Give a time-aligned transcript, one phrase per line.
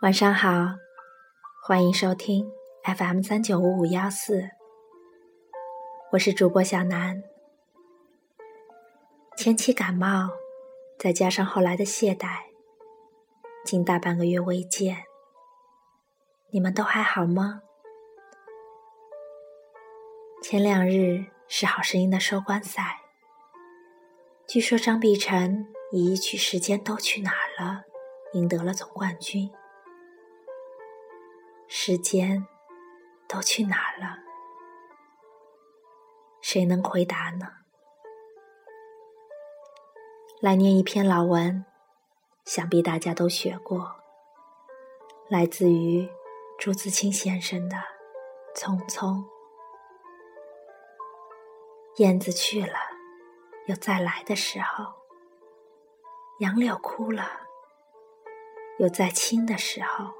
[0.00, 0.78] 晚上好，
[1.62, 2.50] 欢迎收听
[2.84, 4.48] FM 三九五五幺四，
[6.12, 7.22] 我是主播小南。
[9.36, 10.30] 前期感冒，
[10.98, 12.44] 再加上后来的懈怠，
[13.62, 15.04] 近大半个月未见，
[16.48, 17.60] 你们都还好吗？
[20.42, 23.00] 前两日是《好声音》的收官赛，
[24.46, 27.82] 据说张碧晨以一曲《时间都去哪儿了》
[28.38, 29.52] 赢得了总冠军。
[31.72, 32.44] 时间
[33.28, 34.18] 都去哪儿了？
[36.42, 37.46] 谁能回答呢？
[40.40, 41.64] 来念一篇老文，
[42.44, 43.88] 想必大家都学过，
[45.28, 46.10] 来自于
[46.58, 47.76] 朱自清先生的
[48.56, 49.14] 《匆匆》。
[51.98, 52.74] 燕子去了，
[53.66, 54.86] 有再来的时候；
[56.40, 57.30] 杨柳枯了，
[58.80, 60.19] 有再青的时候。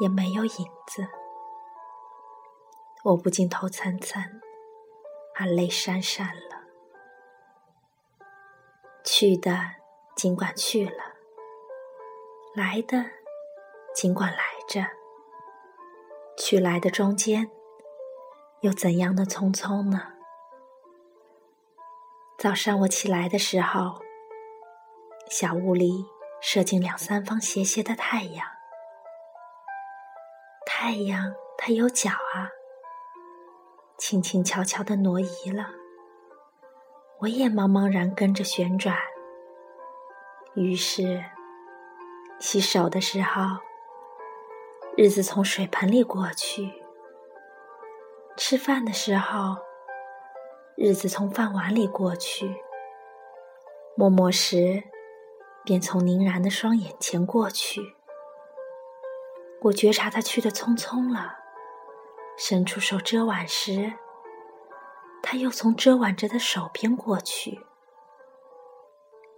[0.00, 1.06] 也没有影子，
[3.04, 4.40] 我不禁头涔涔，
[5.36, 6.64] 而泪潸潸了。
[9.04, 9.56] 去的
[10.16, 11.14] 尽管去了，
[12.54, 13.04] 来的
[13.94, 14.84] 尽管来着。
[16.36, 17.50] 去来的中间，
[18.62, 20.14] 又怎样的匆匆呢？
[22.38, 24.00] 早上我起来的时候，
[25.28, 26.06] 小屋里
[26.40, 28.59] 射进两三方斜斜的太阳。
[30.82, 32.48] 太阳，它有脚啊，
[33.98, 35.66] 轻轻悄悄地挪移了，
[37.18, 38.96] 我也茫茫然跟着旋转。
[40.54, 41.22] 于是，
[42.38, 43.42] 洗手的时候，
[44.96, 46.70] 日子从水盆里过去；
[48.38, 49.58] 吃饭的时候，
[50.78, 52.46] 日子从饭碗里过去；
[53.94, 54.82] 默默时，
[55.62, 57.96] 便从凝然的双眼前过去。
[59.62, 61.36] 我觉察他去的匆匆了，
[62.38, 63.92] 伸出手遮挽时，
[65.22, 67.66] 他又从遮挽着的手边过去。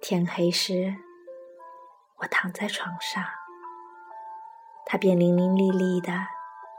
[0.00, 0.96] 天黑时，
[2.16, 3.22] 我躺在床上，
[4.86, 6.12] 他便伶伶俐俐的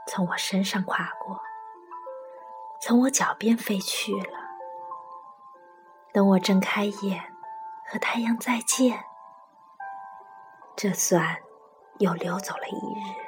[0.08, 1.40] 从我身上跨过，
[2.82, 4.48] 从我脚边飞去了。
[6.12, 7.32] 等我睁开眼，
[7.86, 9.04] 和太阳再见，
[10.74, 11.36] 这算
[11.98, 13.27] 又溜走了一日。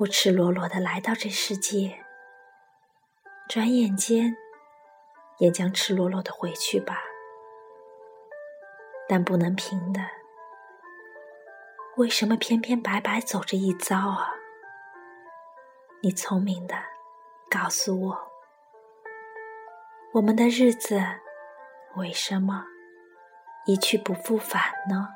[0.00, 2.02] 我赤裸裸的来到这世界，
[3.50, 4.34] 转眼间
[5.36, 7.02] 也将赤裸裸的回去吧。
[9.06, 10.00] 但不能平的，
[11.98, 14.32] 为什么偏偏白白走这一遭啊？
[16.00, 16.76] 你聪明的，
[17.50, 18.32] 告诉我，
[20.14, 20.98] 我们的日子
[21.96, 22.64] 为什么
[23.66, 25.10] 一去不复返呢？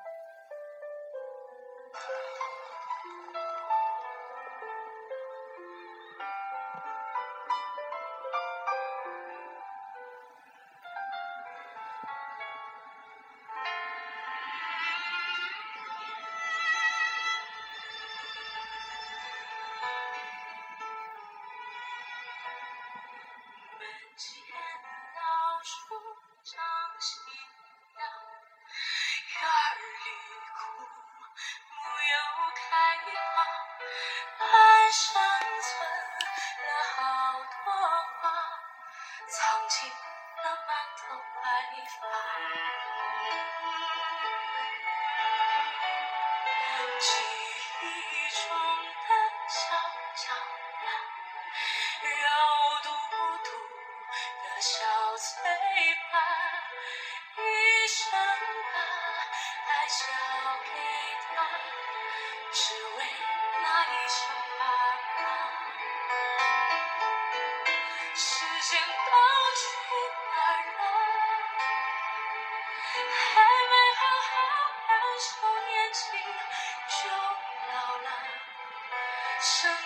[79.46, 79.76] 生儿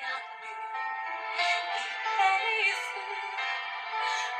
[0.00, 0.08] 养
[0.40, 0.48] 女
[1.36, 1.84] 一
[2.16, 2.80] 辈子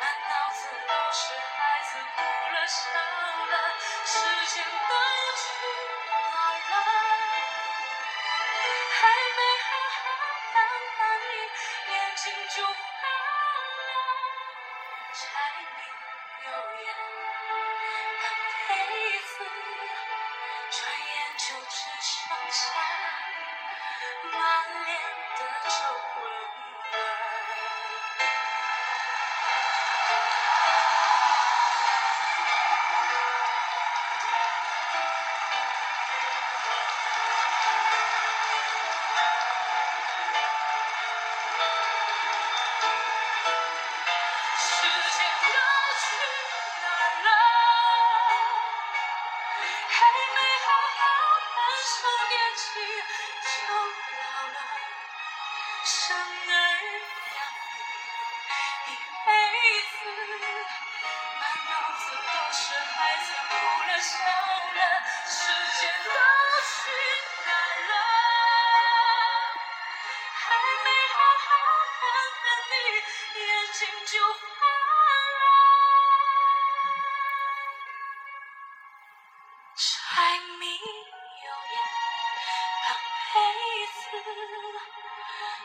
[0.01, 1.21] 满脑子都是
[1.53, 1.55] 孩
[1.85, 2.25] 子哭
[2.55, 2.81] 了笑
[3.53, 3.55] 了
[4.07, 4.17] 时
[4.55, 4.93] 间都
[5.37, 5.45] 去
[6.09, 6.73] 哪儿了
[8.97, 8.97] 还
[9.37, 10.03] 没好好
[10.55, 10.57] 看
[10.97, 12.65] 看你眼睛就
[24.33, 24.41] 满
[24.87, 24.97] 脸
[25.39, 25.85] 的皱
[26.23, 26.74] 纹。
[55.87, 56.21] 生儿
[57.37, 58.91] 养女一
[59.27, 59.29] 辈
[59.93, 59.93] 子
[61.39, 63.53] 满脑子都是孩子哭
[63.85, 64.17] 了笑
[64.73, 64.81] 了
[65.29, 65.37] 时
[65.79, 66.09] 间都
[66.73, 66.75] 去
[67.45, 67.55] 哪儿
[67.91, 67.93] 了。
[70.33, 70.43] 还
[70.85, 71.47] 没好好
[72.01, 72.03] 看
[72.41, 72.75] 看你
[73.45, 74.41] 眼睛就花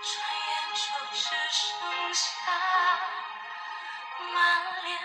[0.02, 0.12] 转
[0.48, 0.82] 眼就
[1.14, 2.52] 只剩下
[4.34, 5.00] 满脸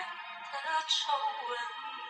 [0.53, 0.57] 的
[0.87, 1.11] 皱
[1.49, 2.04] 纹。